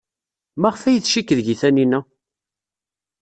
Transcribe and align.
Maɣef 0.61 0.81
ay 0.83 0.97
tcikk 0.99 1.29
deg-i 1.37 1.55
Taninna? 1.61 1.99